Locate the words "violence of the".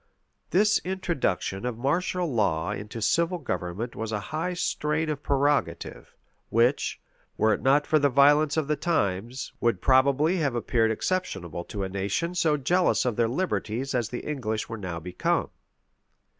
8.09-8.75